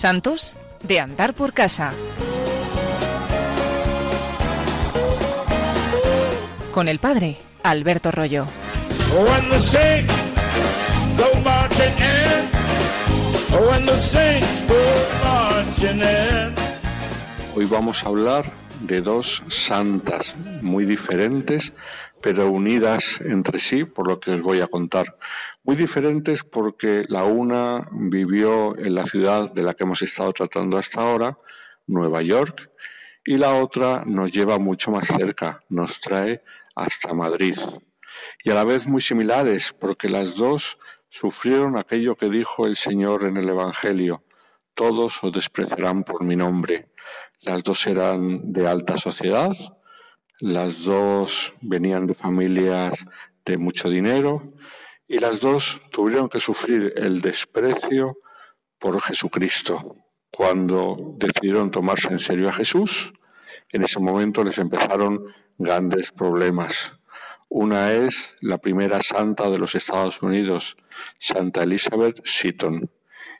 Santos 0.00 0.56
de 0.82 0.98
andar 0.98 1.34
por 1.34 1.52
casa. 1.52 1.92
Con 6.72 6.88
el 6.88 6.98
padre 6.98 7.36
Alberto 7.62 8.10
Rollo. 8.10 8.46
Hoy 17.54 17.66
vamos 17.66 18.02
a 18.02 18.06
hablar 18.06 18.59
de 18.80 19.00
dos 19.00 19.42
santas 19.48 20.34
muy 20.62 20.84
diferentes, 20.84 21.72
pero 22.20 22.50
unidas 22.50 23.20
entre 23.20 23.58
sí, 23.58 23.84
por 23.84 24.08
lo 24.08 24.20
que 24.20 24.32
os 24.32 24.42
voy 24.42 24.60
a 24.60 24.66
contar. 24.66 25.16
Muy 25.64 25.76
diferentes 25.76 26.44
porque 26.44 27.04
la 27.08 27.24
una 27.24 27.88
vivió 27.92 28.76
en 28.76 28.94
la 28.94 29.04
ciudad 29.04 29.50
de 29.52 29.62
la 29.62 29.74
que 29.74 29.84
hemos 29.84 30.02
estado 30.02 30.32
tratando 30.32 30.76
hasta 30.76 31.00
ahora, 31.00 31.38
Nueva 31.86 32.22
York, 32.22 32.70
y 33.24 33.36
la 33.36 33.54
otra 33.54 34.04
nos 34.06 34.30
lleva 34.30 34.58
mucho 34.58 34.90
más 34.90 35.06
cerca, 35.06 35.62
nos 35.68 36.00
trae 36.00 36.42
hasta 36.74 37.14
Madrid. 37.14 37.56
Y 38.44 38.50
a 38.50 38.54
la 38.54 38.64
vez 38.64 38.86
muy 38.86 39.02
similares, 39.02 39.74
porque 39.78 40.08
las 40.08 40.36
dos 40.36 40.78
sufrieron 41.10 41.76
aquello 41.76 42.16
que 42.16 42.30
dijo 42.30 42.66
el 42.66 42.76
Señor 42.76 43.24
en 43.24 43.36
el 43.36 43.48
Evangelio, 43.48 44.22
todos 44.80 45.22
os 45.22 45.30
despreciarán 45.30 46.04
por 46.04 46.24
mi 46.24 46.36
nombre. 46.36 46.88
Las 47.42 47.62
dos 47.62 47.86
eran 47.86 48.50
de 48.50 48.66
alta 48.66 48.96
sociedad, 48.96 49.54
las 50.38 50.82
dos 50.84 51.52
venían 51.60 52.06
de 52.06 52.14
familias 52.14 52.94
de 53.44 53.58
mucho 53.58 53.90
dinero 53.90 54.54
y 55.06 55.18
las 55.18 55.38
dos 55.38 55.82
tuvieron 55.90 56.30
que 56.30 56.40
sufrir 56.40 56.94
el 56.96 57.20
desprecio 57.20 58.16
por 58.78 58.98
Jesucristo. 59.02 59.96
Cuando 60.30 60.96
decidieron 61.18 61.70
tomarse 61.70 62.08
en 62.08 62.18
serio 62.18 62.48
a 62.48 62.54
Jesús, 62.54 63.12
en 63.68 63.82
ese 63.82 64.00
momento 64.00 64.42
les 64.42 64.56
empezaron 64.56 65.26
grandes 65.58 66.10
problemas. 66.10 66.94
Una 67.50 67.92
es 67.92 68.34
la 68.40 68.56
primera 68.56 69.02
santa 69.02 69.50
de 69.50 69.58
los 69.58 69.74
Estados 69.74 70.22
Unidos, 70.22 70.78
Santa 71.18 71.64
Elizabeth 71.64 72.24
Seton, 72.24 72.90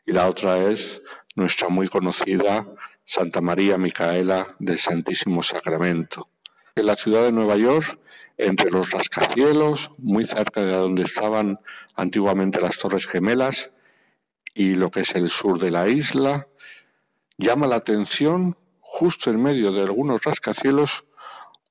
y 0.06 0.12
la 0.12 0.28
otra 0.28 0.58
es 0.70 1.02
nuestra 1.34 1.68
muy 1.68 1.88
conocida 1.88 2.66
Santa 3.04 3.40
María 3.40 3.78
Micaela 3.78 4.56
del 4.58 4.78
Santísimo 4.78 5.42
Sacramento. 5.42 6.28
En 6.74 6.86
la 6.86 6.96
ciudad 6.96 7.24
de 7.24 7.32
Nueva 7.32 7.56
York, 7.56 7.98
entre 8.36 8.70
los 8.70 8.90
rascacielos, 8.90 9.90
muy 9.98 10.24
cerca 10.24 10.62
de 10.62 10.72
donde 10.72 11.02
estaban 11.02 11.60
antiguamente 11.94 12.60
las 12.60 12.78
Torres 12.78 13.06
Gemelas 13.06 13.70
y 14.54 14.74
lo 14.74 14.90
que 14.90 15.00
es 15.00 15.14
el 15.14 15.30
sur 15.30 15.58
de 15.58 15.70
la 15.70 15.88
isla, 15.88 16.48
llama 17.38 17.66
la 17.66 17.76
atención, 17.76 18.56
justo 18.80 19.30
en 19.30 19.42
medio 19.42 19.72
de 19.72 19.82
algunos 19.82 20.22
rascacielos, 20.22 21.04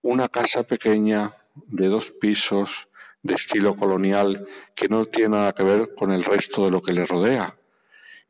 una 0.02 0.30
casa 0.30 0.64
pequeña 0.64 1.34
de 1.68 1.88
dos 1.88 2.12
pisos 2.12 2.88
de 3.22 3.36
estilo 3.36 3.76
colonial 3.76 4.48
que 4.76 4.88
no 4.88 5.06
tiene 5.06 5.38
nada 5.38 5.54
que 5.54 5.64
ver 5.64 5.94
con 5.96 6.12
el 6.12 6.23
resto 6.23 6.66
de 6.66 6.72
lo 6.72 6.82
que 6.82 6.94
le 6.94 7.06
rodea. 7.06 7.59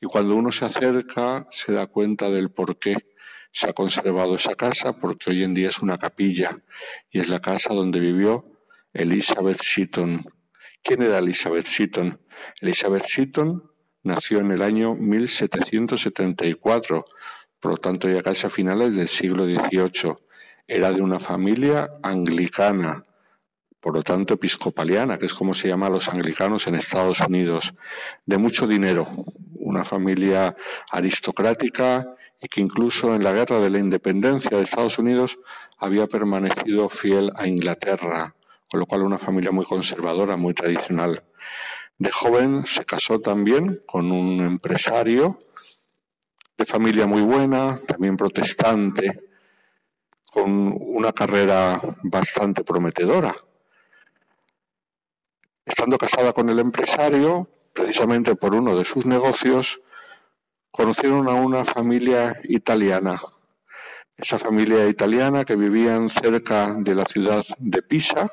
Y 0.02 0.08
cuando 0.08 0.36
uno 0.36 0.52
se 0.52 0.66
acerca 0.66 1.48
se 1.52 1.74
da 1.74 1.88
cuenta 1.88 2.30
del 2.30 2.52
por 2.52 2.80
qué 2.80 2.96
se 3.52 3.70
ha 3.70 3.74
conservado 3.74 4.36
esa 4.36 4.56
casa, 4.56 4.94
porque 4.94 5.32
hoy 5.32 5.44
en 5.44 5.54
día 5.54 5.70
es 5.70 5.80
una 5.80 5.98
capilla 5.98 6.58
y 7.10 7.20
es 7.20 7.28
la 7.28 7.40
casa 7.40 7.74
donde 7.74 8.00
vivió 8.00 8.46
Elizabeth 8.94 9.62
Seton. 9.62 10.26
¿Quién 10.82 11.02
era 11.02 11.20
Elizabeth 11.20 11.66
Seton? 11.66 12.20
Elizabeth 12.62 13.06
Seton 13.06 13.70
nació 14.04 14.40
en 14.40 14.52
el 14.52 14.62
año 14.62 14.96
1774, 14.96 17.06
por 17.60 17.72
lo 17.72 17.78
tanto 17.78 18.10
ya 18.10 18.24
casi 18.24 18.48
a 18.48 18.50
finales 18.50 18.96
del 18.96 19.10
siglo 19.10 19.46
XVIII. 19.46 20.16
Era 20.68 20.92
de 20.92 21.02
una 21.02 21.20
familia 21.20 21.90
anglicana, 22.04 23.04
por 23.80 23.96
lo 23.96 24.04
tanto 24.04 24.36
episcopaliana, 24.36 25.18
que 25.18 25.26
es 25.26 25.34
como 25.34 25.54
se 25.54 25.68
llama 25.68 25.88
a 25.88 25.92
los 25.92 26.08
anglicanos 26.08 26.68
en 26.68 26.76
Estados 26.76 27.20
Unidos, 27.22 27.74
de 28.26 28.38
mucho 28.38 28.68
dinero, 28.68 29.26
una 29.70 29.86
familia 29.86 30.56
aristocrática 30.92 32.16
y 32.42 32.48
que 32.48 32.62
incluso 32.62 33.14
en 33.14 33.24
la 33.24 33.32
guerra 33.32 33.60
de 33.60 33.70
la 33.70 33.78
independencia 33.80 34.50
de 34.50 34.64
Estados 34.64 34.98
Unidos 34.98 35.38
había 35.78 36.08
permanecido 36.08 36.90
fiel 36.90 37.32
a 37.36 37.48
Inglaterra, 37.48 38.36
con 38.70 38.80
lo 38.80 38.86
cual 38.88 39.04
una 39.04 39.20
familia 39.20 39.52
muy 39.52 39.66
conservadora, 39.66 40.38
muy 40.38 40.54
tradicional. 40.54 41.24
De 41.98 42.12
joven 42.12 42.66
se 42.66 42.84
casó 42.86 43.20
también 43.20 43.82
con 43.86 44.12
un 44.12 44.42
empresario 44.42 45.38
de 46.58 46.66
familia 46.66 47.06
muy 47.06 47.22
buena, 47.22 47.80
también 47.88 48.18
protestante, 48.18 49.30
con 50.26 50.76
una 50.78 51.14
carrera 51.14 51.80
bastante 52.04 52.64
prometedora. 52.64 53.36
Estando 55.64 55.98
casada 55.98 56.34
con 56.34 56.50
el 56.50 56.60
empresario, 56.60 57.50
precisamente 57.74 58.36
por 58.36 58.54
uno 58.54 58.78
de 58.78 58.86
sus 58.86 59.06
negocios, 59.06 59.82
conocieron 60.72 61.28
a 61.30 61.34
una 61.34 61.66
familia 61.66 62.40
italiana. 62.44 63.22
Esa 64.16 64.38
familia 64.38 64.88
italiana 64.88 65.46
que 65.46 65.56
vivían 65.56 66.10
cerca 66.10 66.76
de 66.78 66.96
la 66.96 67.06
ciudad 67.06 67.46
de 67.58 67.82
Pisa, 67.82 68.32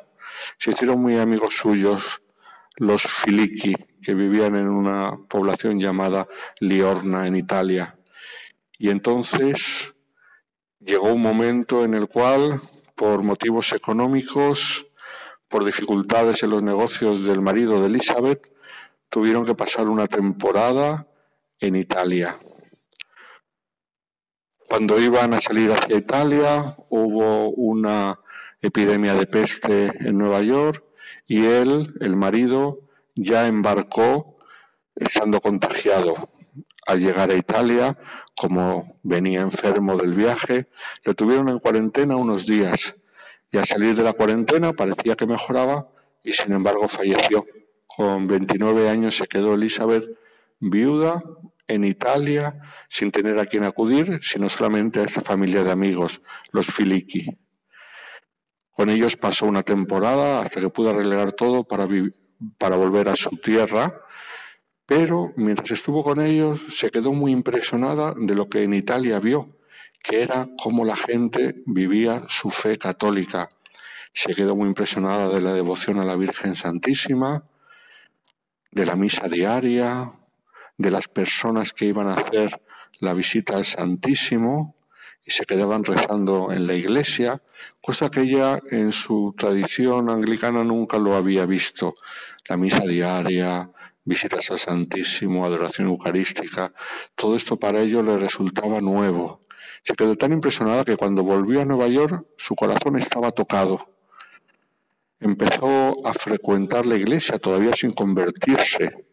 se 0.58 0.72
hicieron 0.72 1.00
muy 1.00 1.16
amigos 1.18 1.54
suyos 1.54 2.20
los 2.76 3.02
Filiki, 3.02 3.74
que 4.02 4.14
vivían 4.14 4.54
en 4.54 4.68
una 4.68 5.16
población 5.28 5.80
llamada 5.80 6.28
Liorna 6.60 7.26
en 7.26 7.36
Italia. 7.36 7.96
Y 8.78 8.90
entonces 8.90 9.94
llegó 10.78 11.12
un 11.12 11.22
momento 11.22 11.84
en 11.84 11.94
el 11.94 12.06
cual, 12.06 12.60
por 12.94 13.22
motivos 13.22 13.72
económicos, 13.72 14.86
por 15.48 15.64
dificultades 15.64 16.42
en 16.42 16.50
los 16.50 16.62
negocios 16.62 17.24
del 17.24 17.40
marido 17.40 17.80
de 17.80 17.86
Elizabeth, 17.86 18.52
tuvieron 19.08 19.44
que 19.44 19.54
pasar 19.54 19.88
una 19.88 20.06
temporada 20.06 21.06
en 21.58 21.76
Italia. 21.76 22.38
Cuando 24.68 24.98
iban 24.98 25.32
a 25.34 25.40
salir 25.40 25.70
hacia 25.72 25.96
Italia 25.96 26.76
hubo 26.88 27.50
una 27.50 28.18
epidemia 28.60 29.14
de 29.14 29.26
peste 29.26 29.86
en 30.06 30.18
Nueva 30.18 30.42
York 30.42 30.84
y 31.26 31.44
él, 31.44 31.94
el 32.00 32.16
marido, 32.16 32.80
ya 33.14 33.46
embarcó 33.46 34.36
estando 34.94 35.40
contagiado. 35.40 36.30
Al 36.86 37.00
llegar 37.00 37.30
a 37.30 37.34
Italia, 37.34 37.98
como 38.36 38.98
venía 39.02 39.40
enfermo 39.40 39.96
del 39.96 40.14
viaje, 40.14 40.68
le 41.04 41.14
tuvieron 41.14 41.48
en 41.48 41.58
cuarentena 41.58 42.16
unos 42.16 42.46
días 42.46 42.94
y 43.50 43.58
al 43.58 43.66
salir 43.66 43.96
de 43.96 44.02
la 44.02 44.12
cuarentena 44.12 44.72
parecía 44.72 45.16
que 45.16 45.26
mejoraba 45.26 45.88
y 46.22 46.32
sin 46.32 46.52
embargo 46.52 46.88
falleció. 46.88 47.44
Con 47.96 48.26
29 48.26 48.90
años 48.90 49.16
se 49.16 49.26
quedó 49.26 49.54
Elizabeth 49.54 50.04
viuda 50.60 51.22
en 51.66 51.82
Italia 51.82 52.60
sin 52.90 53.10
tener 53.10 53.38
a 53.38 53.46
quien 53.46 53.64
acudir, 53.64 54.20
sino 54.22 54.50
solamente 54.50 55.00
a 55.00 55.04
esta 55.04 55.22
familia 55.22 55.64
de 55.64 55.70
amigos, 55.70 56.20
los 56.52 56.66
Filiki. 56.66 57.38
Con 58.70 58.90
ellos 58.90 59.16
pasó 59.16 59.46
una 59.46 59.62
temporada 59.62 60.42
hasta 60.42 60.60
que 60.60 60.68
pudo 60.68 60.90
arreglar 60.90 61.32
todo 61.32 61.64
para, 61.64 61.88
para 62.58 62.76
volver 62.76 63.08
a 63.08 63.16
su 63.16 63.30
tierra, 63.38 63.98
pero 64.84 65.32
mientras 65.36 65.70
estuvo 65.70 66.04
con 66.04 66.20
ellos 66.20 66.60
se 66.70 66.90
quedó 66.90 67.14
muy 67.14 67.32
impresionada 67.32 68.12
de 68.14 68.34
lo 68.34 68.50
que 68.50 68.62
en 68.62 68.74
Italia 68.74 69.20
vio, 69.20 69.56
que 70.02 70.20
era 70.20 70.50
cómo 70.62 70.84
la 70.84 70.96
gente 70.96 71.62
vivía 71.64 72.24
su 72.28 72.50
fe 72.50 72.76
católica. 72.76 73.48
Se 74.12 74.34
quedó 74.34 74.54
muy 74.54 74.68
impresionada 74.68 75.30
de 75.30 75.40
la 75.40 75.54
devoción 75.54 75.98
a 75.98 76.04
la 76.04 76.16
Virgen 76.16 76.56
Santísima, 76.56 77.42
de 78.76 78.84
la 78.84 78.94
misa 78.94 79.26
diaria, 79.26 80.12
de 80.76 80.90
las 80.90 81.08
personas 81.08 81.72
que 81.72 81.86
iban 81.86 82.08
a 82.08 82.16
hacer 82.16 82.60
la 83.00 83.14
visita 83.14 83.56
al 83.56 83.64
Santísimo 83.64 84.76
y 85.24 85.30
se 85.30 85.46
quedaban 85.46 85.82
rezando 85.82 86.52
en 86.52 86.66
la 86.66 86.74
iglesia, 86.74 87.40
cosa 87.80 88.10
que 88.10 88.20
ella 88.20 88.60
en 88.70 88.92
su 88.92 89.34
tradición 89.34 90.10
anglicana 90.10 90.62
nunca 90.62 90.98
lo 90.98 91.14
había 91.14 91.46
visto. 91.46 91.94
La 92.50 92.58
misa 92.58 92.84
diaria, 92.84 93.70
visitas 94.04 94.50
al 94.50 94.58
Santísimo, 94.58 95.46
adoración 95.46 95.88
eucarística, 95.88 96.74
todo 97.14 97.34
esto 97.34 97.56
para 97.56 97.80
ello 97.80 98.02
le 98.02 98.18
resultaba 98.18 98.82
nuevo. 98.82 99.40
Se 99.84 99.94
quedó 99.94 100.16
tan 100.16 100.34
impresionada 100.34 100.84
que 100.84 100.98
cuando 100.98 101.24
volvió 101.24 101.62
a 101.62 101.64
Nueva 101.64 101.88
York 101.88 102.26
su 102.36 102.54
corazón 102.54 102.98
estaba 102.98 103.32
tocado. 103.32 103.95
Empezó 105.20 106.06
a 106.06 106.12
frecuentar 106.12 106.86
la 106.86 106.96
iglesia 106.96 107.38
todavía 107.38 107.74
sin 107.74 107.92
convertirse 107.92 109.06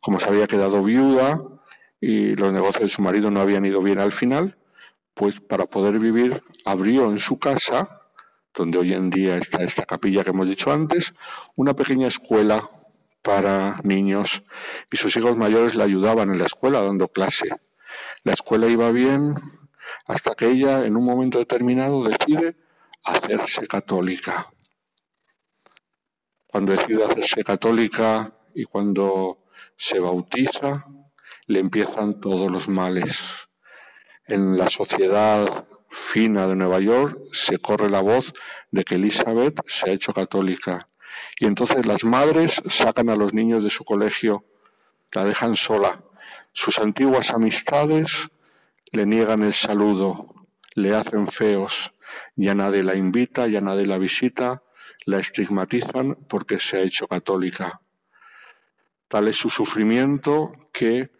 como 0.00 0.20
se 0.20 0.26
había 0.26 0.46
quedado 0.46 0.82
viuda 0.82 1.42
y 2.00 2.36
los 2.36 2.52
negocios 2.52 2.84
de 2.84 2.90
su 2.90 3.02
marido 3.02 3.30
no 3.30 3.40
habían 3.40 3.64
ido 3.64 3.82
bien 3.82 3.98
al 3.98 4.12
final, 4.12 4.56
pues 5.14 5.40
para 5.40 5.66
poder 5.66 5.98
vivir 5.98 6.42
abrió 6.64 7.10
en 7.10 7.18
su 7.18 7.38
casa, 7.38 8.02
donde 8.54 8.78
hoy 8.78 8.92
en 8.92 9.10
día 9.10 9.36
está 9.36 9.64
esta 9.64 9.84
capilla 9.84 10.22
que 10.22 10.30
hemos 10.30 10.46
dicho 10.46 10.70
antes, 10.70 11.14
una 11.56 11.74
pequeña 11.74 12.06
escuela 12.06 12.70
para 13.22 13.80
niños 13.82 14.44
y 14.92 14.96
sus 14.96 15.16
hijos 15.16 15.36
mayores 15.36 15.74
le 15.74 15.82
ayudaban 15.82 16.30
en 16.30 16.38
la 16.38 16.46
escuela 16.46 16.82
dando 16.82 17.08
clase. 17.08 17.48
La 18.22 18.34
escuela 18.34 18.68
iba 18.68 18.90
bien 18.92 19.34
hasta 20.06 20.34
que 20.34 20.46
ella 20.46 20.84
en 20.84 20.96
un 20.96 21.04
momento 21.04 21.38
determinado 21.38 22.04
decide 22.04 22.56
hacerse 23.02 23.66
católica. 23.66 24.50
Cuando 26.56 26.72
decide 26.72 27.04
hacerse 27.04 27.44
católica 27.44 28.32
y 28.54 28.64
cuando 28.64 29.44
se 29.76 30.00
bautiza, 30.00 30.86
le 31.48 31.60
empiezan 31.60 32.18
todos 32.18 32.50
los 32.50 32.66
males. 32.66 33.46
En 34.24 34.56
la 34.56 34.70
sociedad 34.70 35.66
fina 35.90 36.46
de 36.46 36.56
Nueva 36.56 36.80
York 36.80 37.18
se 37.32 37.58
corre 37.58 37.90
la 37.90 38.00
voz 38.00 38.32
de 38.70 38.84
que 38.84 38.94
Elizabeth 38.94 39.60
se 39.66 39.90
ha 39.90 39.92
hecho 39.92 40.14
católica. 40.14 40.88
Y 41.38 41.44
entonces 41.44 41.84
las 41.84 42.04
madres 42.04 42.62
sacan 42.70 43.10
a 43.10 43.16
los 43.16 43.34
niños 43.34 43.62
de 43.62 43.68
su 43.68 43.84
colegio, 43.84 44.46
la 45.12 45.26
dejan 45.26 45.56
sola. 45.56 46.04
Sus 46.54 46.78
antiguas 46.78 47.32
amistades 47.32 48.30
le 48.92 49.04
niegan 49.04 49.42
el 49.42 49.52
saludo, 49.52 50.46
le 50.74 50.94
hacen 50.94 51.26
feos, 51.26 51.92
ya 52.34 52.54
nadie 52.54 52.82
la 52.82 52.94
invita, 52.94 53.46
ya 53.46 53.60
nadie 53.60 53.84
la 53.84 53.98
visita, 53.98 54.62
la 55.04 55.18
estigmatizan 55.18 56.14
porque 56.28 56.58
se 56.58 56.78
ha 56.78 56.80
hecho 56.80 57.06
católica. 57.06 57.80
Tal 59.08 59.28
es 59.28 59.36
su 59.36 59.50
sufrimiento 59.50 60.52
que 60.72 61.10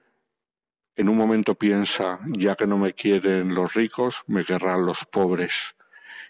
en 0.97 1.09
un 1.09 1.17
momento 1.17 1.55
piensa, 1.55 2.21
ya 2.27 2.55
que 2.55 2.67
no 2.67 2.79
me 2.79 2.95
quieren 2.95 3.55
los 3.55 3.75
ricos, 3.75 4.23
me 4.27 4.45
querrán 4.45 4.87
los 4.87 5.05
pobres, 5.05 5.77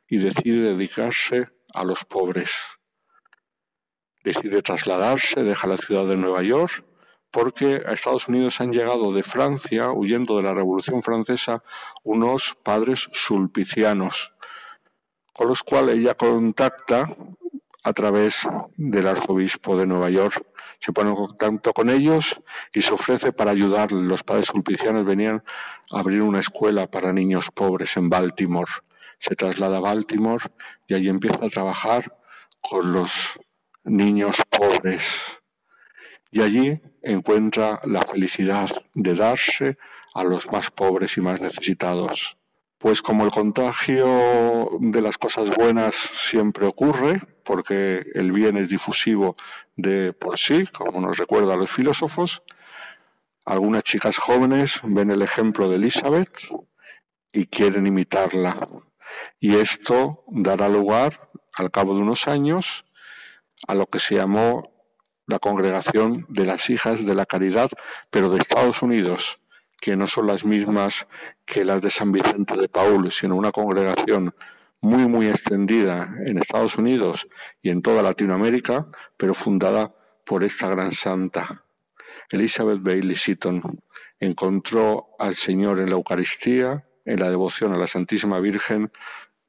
y 0.08 0.18
decide 0.18 0.74
dedicarse 0.74 1.48
a 1.72 1.84
los 1.84 2.04
pobres. 2.04 2.50
Decide 4.24 4.62
trasladarse, 4.62 5.44
deja 5.44 5.68
la 5.68 5.76
ciudad 5.76 6.06
de 6.06 6.16
Nueva 6.16 6.42
York, 6.42 6.84
porque 7.30 7.82
a 7.86 7.92
Estados 7.92 8.28
Unidos 8.28 8.60
han 8.60 8.72
llegado 8.72 9.12
de 9.12 9.22
Francia, 9.22 9.92
huyendo 9.92 10.36
de 10.36 10.42
la 10.42 10.54
Revolución 10.54 11.02
Francesa, 11.02 11.62
unos 12.02 12.56
padres 12.62 13.08
sulpicianos, 13.12 14.32
con 15.36 15.48
los 15.48 15.62
cuales 15.62 15.96
ella 15.96 16.14
contacta 16.14 17.14
a 17.84 17.92
través 17.92 18.48
del 18.76 19.06
arzobispo 19.06 19.76
de 19.76 19.86
Nueva 19.86 20.08
York. 20.08 20.46
Se 20.78 20.92
pone 20.92 21.10
en 21.10 21.16
contacto 21.16 21.74
con 21.74 21.90
ellos 21.90 22.40
y 22.72 22.80
se 22.80 22.94
ofrece 22.94 23.32
para 23.32 23.50
ayudar. 23.50 23.92
Los 23.92 24.22
padres 24.22 24.46
sulpicianos 24.46 25.04
venían 25.04 25.44
a 25.90 26.00
abrir 26.00 26.22
una 26.22 26.40
escuela 26.40 26.90
para 26.90 27.12
niños 27.12 27.50
pobres 27.50 27.98
en 27.98 28.08
Baltimore. 28.08 28.70
Se 29.18 29.36
traslada 29.36 29.76
a 29.76 29.80
Baltimore 29.80 30.44
y 30.86 30.94
allí 30.94 31.08
empieza 31.10 31.44
a 31.44 31.50
trabajar 31.50 32.16
con 32.62 32.94
los 32.94 33.38
niños 33.84 34.42
pobres. 34.48 35.38
Y 36.30 36.40
allí 36.40 36.80
encuentra 37.02 37.80
la 37.84 38.02
felicidad 38.02 38.70
de 38.94 39.14
darse 39.14 39.76
a 40.14 40.24
los 40.24 40.50
más 40.50 40.70
pobres 40.70 41.16
y 41.18 41.20
más 41.20 41.42
necesitados. 41.42 42.38
Pues 42.78 43.00
como 43.00 43.24
el 43.24 43.30
contagio 43.30 44.68
de 44.80 45.00
las 45.00 45.16
cosas 45.16 45.50
buenas 45.56 45.94
siempre 45.94 46.66
ocurre, 46.66 47.20
porque 47.42 48.04
el 48.14 48.32
bien 48.32 48.56
es 48.56 48.68
difusivo 48.68 49.34
de 49.76 50.12
por 50.12 50.38
sí, 50.38 50.66
como 50.66 51.00
nos 51.00 51.16
recuerda 51.16 51.54
a 51.54 51.56
los 51.56 51.70
filósofos, 51.70 52.42
algunas 53.46 53.84
chicas 53.84 54.18
jóvenes 54.18 54.80
ven 54.82 55.10
el 55.10 55.22
ejemplo 55.22 55.68
de 55.68 55.76
Elizabeth 55.76 56.36
y 57.32 57.46
quieren 57.46 57.86
imitarla. 57.86 58.68
Y 59.38 59.54
esto 59.56 60.24
dará 60.28 60.68
lugar, 60.68 61.30
al 61.54 61.70
cabo 61.70 61.94
de 61.94 62.02
unos 62.02 62.28
años, 62.28 62.84
a 63.66 63.74
lo 63.74 63.86
que 63.86 64.00
se 64.00 64.16
llamó 64.16 64.70
la 65.26 65.38
Congregación 65.38 66.26
de 66.28 66.44
las 66.44 66.68
Hijas 66.70 67.04
de 67.04 67.14
la 67.14 67.26
Caridad, 67.26 67.70
pero 68.10 68.30
de 68.30 68.38
Estados 68.38 68.82
Unidos, 68.82 69.40
que 69.80 69.96
no 69.96 70.06
son 70.06 70.26
las 70.26 70.44
mismas 70.44 71.06
que 71.44 71.64
las 71.64 71.82
de 71.82 71.90
San 71.90 72.12
Vicente 72.12 72.56
de 72.56 72.68
Paul, 72.68 73.12
sino 73.12 73.36
una 73.36 73.52
congregación 73.52 74.34
muy, 74.80 75.06
muy 75.06 75.26
extendida 75.28 76.14
en 76.24 76.38
Estados 76.38 76.76
Unidos 76.76 77.26
y 77.62 77.70
en 77.70 77.82
toda 77.82 78.02
Latinoamérica, 78.02 78.86
pero 79.16 79.34
fundada 79.34 79.94
por 80.24 80.44
esta 80.44 80.68
gran 80.68 80.92
santa. 80.92 81.64
Elizabeth 82.30 82.82
Bailey 82.82 83.16
Seaton 83.16 83.82
encontró 84.18 85.08
al 85.18 85.34
Señor 85.34 85.80
en 85.80 85.90
la 85.90 85.96
Eucaristía, 85.96 86.86
en 87.04 87.20
la 87.20 87.30
devoción 87.30 87.72
a 87.72 87.78
la 87.78 87.86
Santísima 87.86 88.40
Virgen, 88.40 88.90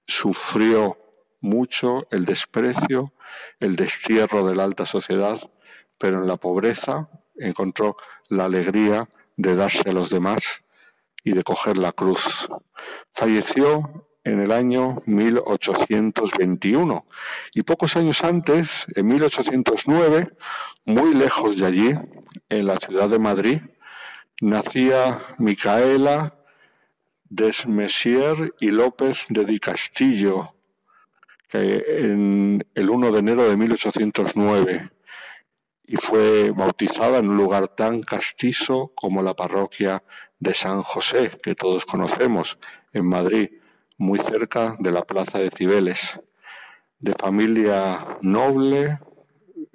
sufrió 0.06 0.98
mucho 1.42 2.08
el 2.12 2.26
desprecio, 2.26 3.14
el 3.60 3.76
destierro 3.76 4.48
de 4.48 4.56
la 4.56 4.64
alta 4.64 4.86
sociedad, 4.86 5.40
pero 5.98 6.22
en 6.22 6.28
la 6.28 6.38
pobreza 6.38 7.10
encontró 7.36 7.98
la 8.30 8.46
alegría 8.46 9.10
de 9.38 9.56
darse 9.56 9.90
a 9.90 9.94
los 9.94 10.10
demás 10.10 10.64
y 11.24 11.32
de 11.32 11.44
coger 11.44 11.78
la 11.78 11.94
cruz. 11.94 12.50
Falleció 13.14 14.06
en 14.24 14.42
el 14.42 14.52
año 14.52 15.02
1821 15.06 17.06
y 17.54 17.64
pocos 17.64 17.96
años 17.96 18.24
antes, 18.24 18.86
en 18.96 19.08
1809, 19.08 20.34
muy 20.86 21.14
lejos 21.14 21.58
de 21.58 21.66
allí, 21.66 21.94
en 22.50 22.68
la 22.68 22.78
ciudad 22.78 23.10
de 23.10 23.20
Madrid, 23.20 23.62
nacía 24.42 25.22
Micaela 25.38 26.34
Desmesier 27.30 28.54
y 28.60 28.72
López 28.72 29.26
de 29.30 29.46
Di 29.46 29.60
Castillo, 29.60 30.56
que 31.50 31.84
en 31.88 32.66
el 32.74 32.90
1 32.90 33.12
de 33.12 33.20
enero 33.20 33.50
de 33.50 33.58
1809 33.58 34.92
y 35.88 35.96
fue 35.96 36.52
bautizada 36.52 37.20
en 37.20 37.30
un 37.30 37.38
lugar 37.38 37.70
tan 37.70 38.02
castizo 38.02 38.92
como 38.94 39.24
la 39.24 39.34
parroquia 39.34 40.04
de 40.38 40.54
San 40.54 40.84
José, 40.84 41.32
que 41.42 41.56
todos 41.56 41.86
conocemos, 41.86 42.60
en 42.92 43.06
Madrid, 43.06 43.50
muy 43.98 44.20
cerca 44.20 44.76
de 44.80 44.92
la 44.92 45.04
plaza 45.04 45.40
de 45.40 45.50
Cibeles. 45.50 46.20
De 47.00 47.14
familia 47.14 48.18
noble, 48.22 49.00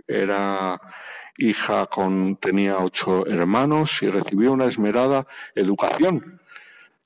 era 0.07 0.81
hija 1.39 1.87
con 1.87 2.37
tenía 2.37 2.79
ocho 2.79 3.27
hermanos 3.27 4.03
y 4.03 4.11
recibió 4.11 4.53
una 4.53 4.67
esmerada 4.67 5.27
educación. 5.55 6.41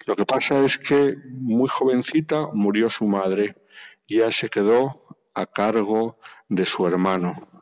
Lo 0.05 0.17
que 0.17 0.27
pasa 0.27 0.65
es 0.65 0.79
que 0.79 1.17
muy 1.31 1.69
jovencita 1.69 2.49
murió 2.53 2.91
su 2.91 3.07
madre 3.07 3.57
y 4.07 4.17
ella 4.17 4.33
se 4.33 4.49
quedó 4.49 5.07
a 5.35 5.47
cargo 5.47 6.19
de 6.49 6.67
su 6.67 6.87
hermano. 6.87 7.56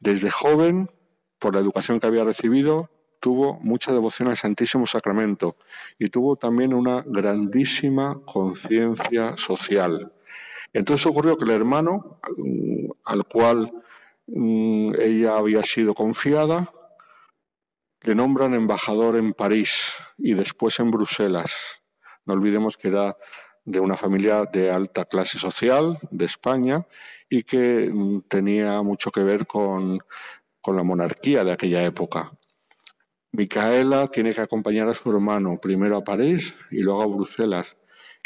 Desde 0.00 0.30
joven, 0.30 0.90
por 1.38 1.54
la 1.54 1.60
educación 1.60 2.00
que 2.00 2.06
había 2.06 2.24
recibido, 2.24 2.90
tuvo 3.20 3.58
mucha 3.60 3.92
devoción 3.92 4.28
al 4.28 4.36
Santísimo 4.36 4.86
Sacramento 4.86 5.56
y 5.98 6.08
tuvo 6.08 6.36
también 6.36 6.72
una 6.72 7.02
grandísima 7.06 8.20
conciencia 8.24 9.36
social. 9.36 10.12
Entonces 10.72 11.06
ocurrió 11.06 11.36
que 11.36 11.44
el 11.44 11.50
hermano, 11.50 12.20
mm, 12.36 12.90
al 13.04 13.24
cual 13.24 13.72
mm, 14.26 14.94
ella 15.00 15.36
había 15.36 15.62
sido 15.62 15.94
confiada, 15.94 16.72
le 18.02 18.14
nombran 18.14 18.54
embajador 18.54 19.16
en 19.16 19.32
París 19.32 19.94
y 20.16 20.34
después 20.34 20.78
en 20.78 20.90
Bruselas. 20.90 21.82
No 22.24 22.34
olvidemos 22.34 22.76
que 22.76 22.88
era 22.88 23.16
de 23.68 23.80
una 23.80 23.96
familia 23.96 24.44
de 24.50 24.70
alta 24.70 25.04
clase 25.04 25.38
social 25.38 25.98
de 26.10 26.24
España 26.24 26.86
y 27.28 27.42
que 27.42 27.90
mm, 27.92 28.22
tenía 28.22 28.80
mucho 28.82 29.10
que 29.10 29.22
ver 29.22 29.46
con, 29.46 29.98
con 30.60 30.76
la 30.76 30.82
monarquía 30.82 31.44
de 31.44 31.52
aquella 31.52 31.84
época. 31.84 32.32
Micaela 33.32 34.06
tiene 34.08 34.32
que 34.32 34.40
acompañar 34.40 34.88
a 34.88 34.94
su 34.94 35.10
hermano 35.10 35.58
primero 35.60 35.98
a 35.98 36.04
París 36.04 36.54
y 36.70 36.80
luego 36.80 37.02
a 37.02 37.06
Bruselas. 37.06 37.76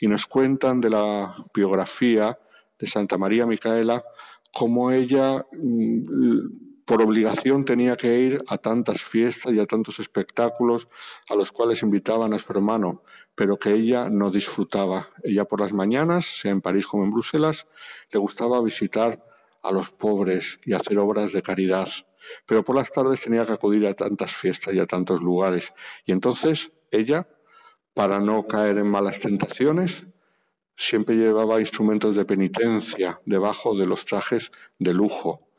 Y 0.00 0.06
nos 0.06 0.26
cuentan 0.26 0.80
de 0.80 0.90
la 0.90 1.34
biografía 1.52 2.38
de 2.78 2.86
Santa 2.86 3.18
María 3.18 3.44
Micaela 3.44 4.04
cómo 4.52 4.92
ella 4.92 5.44
mm, 5.52 6.71
por 6.84 7.00
obligación 7.02 7.64
tenía 7.64 7.96
que 7.96 8.18
ir 8.18 8.42
a 8.48 8.58
tantas 8.58 9.02
fiestas 9.02 9.52
y 9.52 9.60
a 9.60 9.66
tantos 9.66 9.98
espectáculos 10.00 10.88
a 11.28 11.34
los 11.34 11.52
cuales 11.52 11.82
invitaban 11.82 12.34
a 12.34 12.38
su 12.38 12.52
hermano, 12.52 13.02
pero 13.34 13.58
que 13.58 13.72
ella 13.72 14.08
no 14.10 14.30
disfrutaba. 14.30 15.10
Ella 15.22 15.44
por 15.44 15.60
las 15.60 15.72
mañanas, 15.72 16.26
sea 16.26 16.50
en 16.50 16.60
París 16.60 16.86
como 16.86 17.04
en 17.04 17.12
Bruselas, 17.12 17.66
le 18.10 18.18
gustaba 18.18 18.60
visitar 18.62 19.24
a 19.62 19.70
los 19.70 19.90
pobres 19.90 20.58
y 20.64 20.72
hacer 20.72 20.98
obras 20.98 21.32
de 21.32 21.42
caridad, 21.42 21.88
pero 22.46 22.64
por 22.64 22.76
las 22.76 22.90
tardes 22.90 23.22
tenía 23.22 23.46
que 23.46 23.52
acudir 23.52 23.86
a 23.86 23.94
tantas 23.94 24.34
fiestas 24.34 24.74
y 24.74 24.80
a 24.80 24.86
tantos 24.86 25.22
lugares. 25.22 25.72
Y 26.04 26.12
entonces 26.12 26.72
ella, 26.90 27.28
para 27.94 28.18
no 28.18 28.46
caer 28.46 28.78
en 28.78 28.88
malas 28.88 29.20
tentaciones, 29.20 30.04
siempre 30.76 31.14
llevaba 31.14 31.60
instrumentos 31.60 32.16
de 32.16 32.24
penitencia 32.24 33.20
debajo 33.24 33.76
de 33.76 33.86
los 33.86 34.04
trajes 34.04 34.50
de 34.78 34.94
lujo 34.94 35.51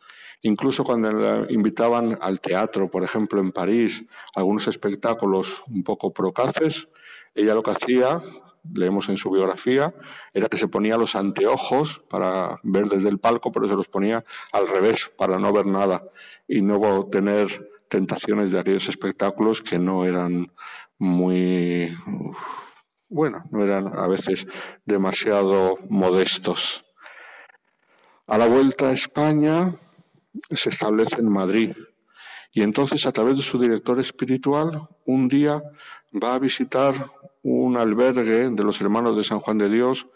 Incluso 0.43 0.83
cuando 0.83 1.09
la 1.09 1.45
invitaban 1.49 2.17
al 2.19 2.41
teatro, 2.41 2.89
por 2.89 3.03
ejemplo, 3.03 3.39
en 3.39 3.53
París, 3.53 4.03
algunos 4.35 4.67
espectáculos 4.67 5.63
un 5.67 5.83
poco 5.83 6.13
procaces, 6.13 6.89
ella 7.33 7.53
lo 7.53 7.63
que 7.63 7.71
hacía, 7.71 8.21
leemos 8.73 9.07
en 9.07 9.15
su 9.15 9.31
biografía, 9.31 9.93
era 10.33 10.49
que 10.49 10.57
se 10.57 10.67
ponía 10.67 10.97
los 10.97 11.15
anteojos 11.15 12.03
para 12.09 12.59
ver 12.63 12.89
desde 12.89 13.07
el 13.07 13.19
palco, 13.19 13.53
pero 13.53 13.69
se 13.69 13.75
los 13.75 13.87
ponía 13.87 14.25
al 14.51 14.67
revés, 14.67 15.09
para 15.17 15.39
no 15.39 15.53
ver 15.53 15.65
nada 15.65 16.03
y 16.45 16.61
no 16.61 17.07
tener 17.09 17.71
tentaciones 17.87 18.51
de 18.51 18.59
aquellos 18.59 18.89
espectáculos 18.89 19.61
que 19.61 19.79
no 19.79 20.03
eran 20.03 20.51
muy, 20.97 21.95
bueno, 23.07 23.45
no 23.49 23.63
eran 23.63 23.97
a 23.97 24.07
veces 24.07 24.45
demasiado 24.83 25.77
modestos. 25.87 26.83
A 28.27 28.37
la 28.37 28.47
vuelta 28.47 28.89
a 28.89 28.93
España 28.93 29.75
se 30.51 30.69
establece 30.69 31.15
en 31.15 31.29
Madrid 31.29 31.71
y 32.53 32.61
entonces 32.61 33.05
a 33.05 33.11
través 33.11 33.37
de 33.37 33.43
su 33.43 33.59
director 33.59 33.99
espiritual 33.99 34.87
un 35.05 35.27
día 35.27 35.61
va 36.11 36.35
a 36.35 36.39
visitar 36.39 37.11
un 37.41 37.77
albergue 37.77 38.49
de 38.49 38.63
los 38.63 38.79
hermanos 38.79 39.17
de 39.17 39.23
San 39.23 39.39
Juan 39.39 39.57
de 39.57 39.69
Dios 39.69 40.07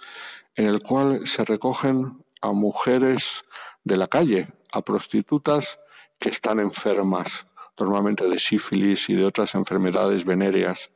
en 0.56 0.68
el 0.68 0.82
cual 0.82 1.28
se 1.28 1.44
recogen 1.44 2.24
a 2.42 2.52
mujeres 2.52 3.44
de 3.84 3.98
la 3.98 4.08
calle, 4.08 4.50
a 4.72 4.82
prostitutas 4.82 5.80
que 6.20 6.30
están 6.30 6.60
enfermas, 6.60 7.48
normalmente 7.80 8.28
de 8.28 8.40
sífilis 8.40 9.10
y 9.10 9.14
de 9.14 9.26
otras 9.26 9.56
enfermedades 9.56 10.26
venéreas. 10.26 10.92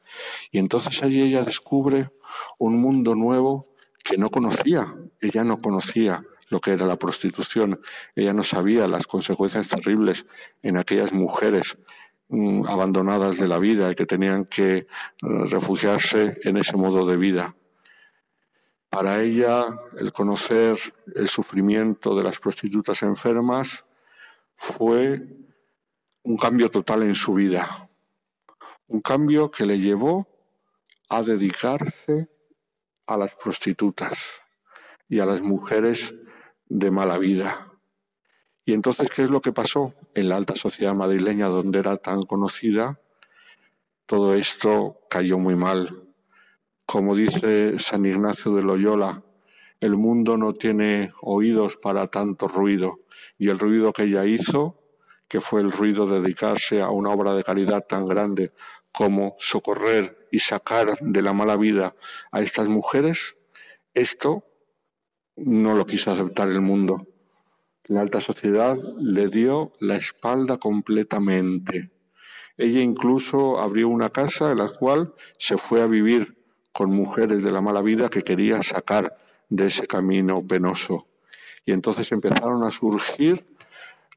Y 0.52 0.60
entonces 0.60 1.02
allí 1.04 1.22
ella 1.22 1.44
descubre 1.44 2.12
un 2.60 2.80
mundo 2.80 3.16
nuevo 3.16 3.68
que 4.04 4.18
no 4.18 4.30
conocía, 4.30 4.96
ella 5.20 5.44
no 5.44 5.62
conocía 5.62 6.24
lo 6.52 6.60
que 6.60 6.72
era 6.72 6.86
la 6.86 6.98
prostitución, 6.98 7.82
ella 8.14 8.34
no 8.34 8.44
sabía 8.44 8.88
las 8.88 9.08
consecuencias 9.08 9.70
terribles 9.70 10.26
en 10.62 10.78
aquellas 10.78 11.14
mujeres 11.14 11.78
mm, 12.28 12.68
abandonadas 12.68 13.38
de 13.38 13.48
la 13.48 13.58
vida 13.58 13.90
y 13.90 13.96
que 13.96 14.06
tenían 14.06 14.46
que 14.46 14.76
eh, 14.76 14.88
refugiarse 15.22 16.38
en 16.44 16.58
ese 16.58 16.76
modo 16.76 17.06
de 17.08 17.16
vida. 17.16 17.56
Para 18.90 19.22
ella, 19.22 19.66
el 19.98 20.12
conocer 20.12 20.78
el 21.16 21.30
sufrimiento 21.30 22.14
de 22.18 22.24
las 22.24 22.38
prostitutas 22.40 23.02
enfermas 23.02 23.86
fue 24.56 25.26
un 26.24 26.36
cambio 26.36 26.70
total 26.70 27.04
en 27.04 27.16
su 27.16 27.34
vida, 27.34 27.90
un 28.88 29.00
cambio 29.00 29.50
que 29.50 29.66
le 29.66 29.80
llevó 29.80 30.28
a 31.08 31.24
dedicarse 31.24 32.28
a 33.08 33.16
las 33.16 33.34
prostitutas 33.36 34.42
y 35.08 35.20
a 35.20 35.26
las 35.26 35.42
mujeres 35.42 36.14
de 36.72 36.90
mala 36.90 37.18
vida. 37.18 37.68
Y 38.64 38.72
entonces, 38.72 39.10
¿qué 39.10 39.24
es 39.24 39.30
lo 39.30 39.42
que 39.42 39.52
pasó 39.52 39.94
en 40.16 40.30
la 40.30 40.38
alta 40.38 40.56
sociedad 40.56 40.96
madrileña 40.96 41.48
donde 41.48 41.80
era 41.80 41.98
tan 41.98 42.24
conocida? 42.24 43.02
Todo 44.06 44.36
esto 44.36 45.02
cayó 45.10 45.38
muy 45.38 45.56
mal. 45.56 46.08
Como 46.86 47.14
dice 47.16 47.78
San 47.80 48.06
Ignacio 48.06 48.56
de 48.56 48.64
Loyola, 48.64 49.22
el 49.82 49.98
mundo 49.98 50.38
no 50.38 50.54
tiene 50.54 51.12
oídos 51.22 51.76
para 51.76 52.08
tanto 52.08 52.48
ruido 52.48 53.02
y 53.38 53.50
el 53.50 53.60
ruido 53.60 53.92
que 53.92 54.04
ella 54.04 54.26
hizo, 54.26 54.80
que 55.28 55.42
fue 55.42 55.60
el 55.60 55.72
ruido 55.72 56.08
de 56.08 56.22
dedicarse 56.22 56.82
a 56.82 56.90
una 56.90 57.10
obra 57.10 57.34
de 57.34 57.44
caridad 57.44 57.86
tan 57.86 58.08
grande 58.08 58.54
como 58.94 59.36
socorrer 59.40 60.28
y 60.32 60.40
sacar 60.40 60.98
de 61.02 61.22
la 61.22 61.34
mala 61.34 61.58
vida 61.58 61.96
a 62.32 62.42
estas 62.42 62.70
mujeres, 62.70 63.36
esto 63.94 64.46
no 65.46 65.76
lo 65.76 65.86
quiso 65.86 66.12
aceptar 66.12 66.50
el 66.50 66.62
mundo. 66.62 67.08
La 67.86 68.02
alta 68.02 68.22
sociedad 68.22 68.78
le 69.00 69.28
dio 69.28 69.74
la 69.80 69.96
espalda 69.96 70.58
completamente. 70.58 71.92
Ella 72.58 72.80
incluso 72.80 73.60
abrió 73.60 73.90
una 73.90 74.10
casa 74.10 74.52
en 74.52 74.60
la 74.60 74.70
cual 74.70 75.14
se 75.38 75.58
fue 75.58 75.82
a 75.82 75.88
vivir 75.88 76.38
con 76.72 76.92
mujeres 76.92 77.44
de 77.44 77.52
la 77.52 77.62
mala 77.62 77.82
vida 77.82 78.10
que 78.10 78.22
quería 78.22 78.62
sacar 78.64 79.18
de 79.50 79.66
ese 79.66 79.88
camino 79.88 80.46
penoso. 80.46 81.08
Y 81.66 81.72
entonces 81.72 82.12
empezaron 82.12 82.64
a 82.64 82.72
surgir 82.72 83.46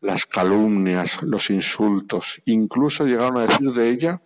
las 0.00 0.26
calumnias, 0.26 1.22
los 1.22 1.50
insultos. 1.50 2.42
Incluso 2.44 3.06
llegaron 3.06 3.38
a 3.38 3.46
decir 3.46 3.72
de 3.72 3.90
ella 3.90 4.22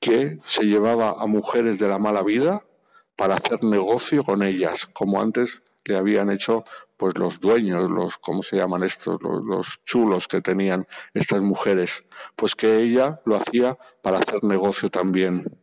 que 0.00 0.38
se 0.42 0.64
llevaba 0.64 1.16
a 1.18 1.26
mujeres 1.26 1.78
de 1.78 1.88
la 1.88 1.98
mala 1.98 2.22
vida 2.22 2.64
para 3.16 3.34
hacer 3.34 3.62
negocio 3.62 4.24
con 4.24 4.42
ellas, 4.42 4.86
como 4.86 5.20
antes 5.20 5.62
le 5.84 5.96
habían 5.96 6.30
hecho 6.30 6.64
pues 6.96 7.16
los 7.18 7.40
dueños, 7.40 7.90
los, 7.90 8.18
¿cómo 8.18 8.42
se 8.42 8.56
llaman 8.56 8.84
estos? 8.84 9.20
Los, 9.22 9.42
los, 9.44 9.82
chulos 9.84 10.28
que 10.28 10.40
tenían 10.40 10.86
estas 11.14 11.40
mujeres, 11.40 12.04
pues 12.36 12.54
que 12.54 12.78
ella 12.80 13.20
lo 13.24 13.36
hacía 13.36 13.76
para 14.02 14.18
hacer 14.18 14.44
negocio 14.44 14.88
también. 14.88 15.58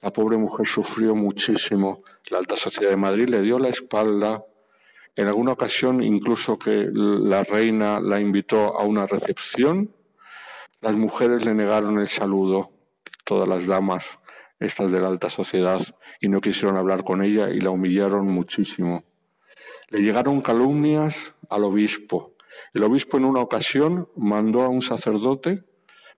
La 0.00 0.12
pobre 0.12 0.36
mujer 0.36 0.66
sufrió 0.66 1.14
muchísimo. 1.14 2.02
La 2.30 2.38
alta 2.38 2.56
sociedad 2.56 2.90
de 2.90 2.96
Madrid 2.96 3.28
le 3.28 3.40
dio 3.40 3.58
la 3.58 3.68
espalda. 3.68 4.44
En 5.16 5.28
alguna 5.28 5.52
ocasión, 5.52 6.02
incluso 6.02 6.58
que 6.58 6.88
la 6.92 7.44
reina 7.44 8.00
la 8.00 8.20
invitó 8.20 8.78
a 8.78 8.84
una 8.84 9.06
recepción, 9.06 9.94
las 10.80 10.94
mujeres 10.96 11.44
le 11.46 11.54
negaron 11.54 11.98
el 11.98 12.08
saludo, 12.08 12.70
todas 13.24 13.48
las 13.48 13.66
damas, 13.66 14.18
estas 14.58 14.92
de 14.92 15.00
la 15.00 15.08
alta 15.08 15.30
sociedad, 15.30 15.80
y 16.20 16.28
no 16.28 16.42
quisieron 16.42 16.76
hablar 16.76 17.04
con 17.04 17.22
ella 17.22 17.48
y 17.48 17.60
la 17.60 17.70
humillaron 17.70 18.26
muchísimo. 18.26 19.04
Le 19.94 20.02
llegaron 20.02 20.40
calumnias 20.40 21.36
al 21.48 21.62
obispo. 21.62 22.34
El 22.72 22.82
obispo 22.82 23.16
en 23.16 23.26
una 23.26 23.40
ocasión 23.40 24.08
mandó 24.16 24.62
a 24.62 24.68
un 24.68 24.82
sacerdote 24.82 25.62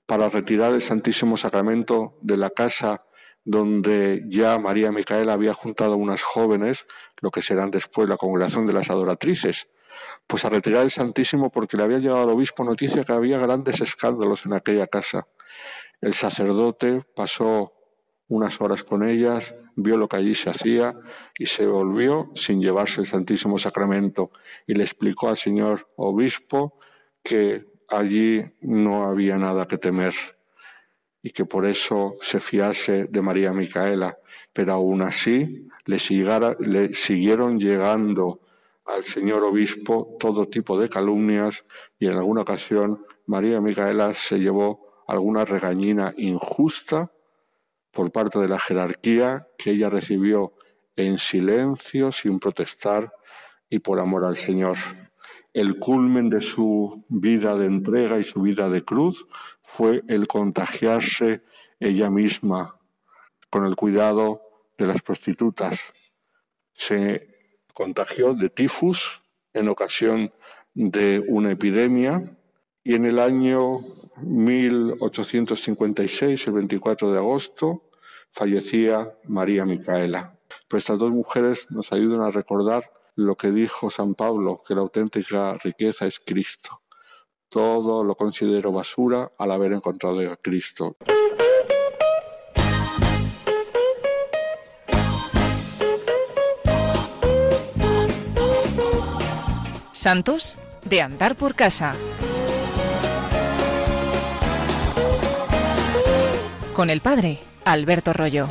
para 0.06 0.30
retirar 0.30 0.73
el 0.73 0.80
Santísimo 0.80 1.37
Sacramento 1.37 2.16
de 2.23 2.38
la 2.38 2.49
casa 2.49 3.04
donde 3.45 4.25
ya 4.28 4.56
María 4.56 4.92
Micaela 4.92 5.35
había 5.35 5.52
juntado 5.52 5.99
unas 5.99 6.23
jóvenes, 6.23 6.87
lo 7.21 7.30
que 7.30 7.42
serán 7.42 7.71
después 7.71 8.09
la 8.09 8.16
congregación 8.16 8.66
de 8.66 8.73
las 8.73 8.88
adoratrices, 8.88 9.68
pues 10.26 10.47
a 10.47 10.49
retirar 10.49 10.83
el 10.85 10.90
Santísimo 10.90 11.50
porque 11.50 11.76
le 11.76 11.83
había 11.83 11.99
llegado 11.99 12.23
al 12.23 12.30
obispo 12.30 12.64
noticia 12.64 13.04
que 13.04 13.12
había 13.12 13.38
grandes 13.38 13.83
escándalos 13.83 14.47
en 14.47 14.54
aquella 14.54 14.87
casa. 14.87 15.28
El 16.00 16.14
sacerdote 16.14 17.04
pasó 17.14 17.75
unas 18.28 18.61
horas 18.61 18.83
con 18.83 19.02
ellas, 19.09 19.54
vio 19.76 19.97
lo 19.97 20.09
que 20.09 20.16
allí 20.16 20.35
se 20.35 20.50
hacía 20.50 20.95
y 21.38 21.47
se 21.47 21.66
volvió 21.66 22.30
sin 22.35 22.61
llevarse 22.61 23.00
el 23.00 23.06
Santísimo 23.06 23.59
Sacramento 23.59 24.30
y 24.66 24.75
le 24.75 24.83
explicó 24.83 25.28
al 25.28 25.37
señor 25.37 25.88
obispo 25.97 26.78
que 27.23 27.64
allí 27.88 28.42
no 28.62 29.06
había 29.06 29.37
nada 29.37 29.66
que 29.66 29.78
temer 29.78 30.14
y 31.23 31.30
que 31.30 31.45
por 31.45 31.66
eso 31.66 32.16
se 32.21 32.40
fiase 32.40 33.06
de 33.06 33.23
María 33.23 33.52
Micaela, 33.52 34.16
pero 34.52 34.75
aún 34.75 35.02
así 35.02 35.68
le, 35.85 35.99
le 36.61 36.88
siguieron 36.95 37.59
llegando 37.59 38.40
al 38.85 39.04
señor 39.04 39.42
obispo 39.42 40.16
todo 40.21 40.49
tipo 40.49 40.78
de 40.78 40.88
calumnias 40.88 41.64
y 41.99 42.06
en 42.06 42.14
alguna 42.14 42.42
ocasión 42.42 43.04
María 43.26 43.61
Micaela 43.61 44.14
se 44.14 44.38
llevó 44.38 45.04
alguna 45.09 45.45
regañina 45.45 46.14
injusta 46.16 47.11
por 47.97 48.12
parte 48.12 48.38
de 48.38 48.47
la 48.47 48.59
jerarquía 48.59 49.49
que 49.57 49.71
ella 49.71 49.88
recibió 49.88 50.53
en 50.97 51.17
silencio, 51.17 52.12
sin 52.12 52.38
protestar 52.38 53.11
y 53.71 53.79
por 53.79 54.00
amor 54.00 54.26
al 54.26 54.37
Señor. 54.37 54.76
El 55.55 55.79
culmen 55.79 56.29
de 56.29 56.43
su 56.43 57.07
vida 57.09 57.57
de 57.57 57.65
entrega 57.65 58.19
y 58.19 58.25
su 58.25 58.43
vida 58.43 58.69
de 58.69 58.85
cruz 58.85 59.26
fue 59.62 60.03
el 60.09 60.29
contagiarse 60.29 61.41
ella 61.81 62.11
misma 62.11 62.79
con 63.49 63.65
el 63.65 63.76
cuidado 63.76 64.43
de 64.76 64.88
las 64.88 65.00
prostitutas. 65.00 65.95
Se 66.75 67.35
contagió 67.73 68.35
de 68.35 68.50
tifus 68.50 69.23
en 69.55 69.71
ocasión 69.71 70.35
de 70.75 71.25
una 71.26 71.53
epidemia 71.53 72.37
y 72.85 72.95
en 72.95 73.07
el 73.07 73.19
año 73.19 73.79
1856, 74.21 76.47
el 76.47 76.53
24 76.53 77.11
de 77.11 77.19
agosto, 77.19 77.86
fallecía 78.37 79.14
María 79.25 79.64
Micaela. 79.64 80.37
Pero 80.69 80.78
estas 80.78 80.99
dos 80.99 81.11
mujeres 81.11 81.66
nos 81.71 81.90
ayudan 81.93 82.21
a 82.21 82.31
recordar 82.31 82.90
lo 83.14 83.35
que 83.35 83.50
dijo 83.50 83.90
San 83.90 84.14
Pablo, 84.14 84.59
que 84.66 84.75
la 84.75 84.83
auténtica 84.83 85.55
riqueza 85.55 86.07
es 86.07 86.21
Cristo. 86.21 86.83
Todo 87.49 88.05
lo 88.05 88.14
considero 88.14 88.73
basura 88.73 89.33
al 89.38 89.50
haber 89.52 89.73
encontrado 89.73 90.21
a 90.31 90.37
Cristo. 90.37 90.97
Santos 99.93 100.59
de 100.85 101.00
andar 101.00 101.37
por 101.37 101.55
casa. 101.55 101.97
Con 106.76 106.90
el 106.90 107.00
padre 107.00 107.38
Alberto 107.64 108.12
Rollo. 108.12 108.49